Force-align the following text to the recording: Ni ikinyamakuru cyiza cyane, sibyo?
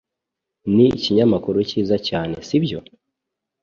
Ni 0.73 0.85
ikinyamakuru 0.97 1.57
cyiza 1.69 1.97
cyane, 2.07 2.35
sibyo? 2.47 2.79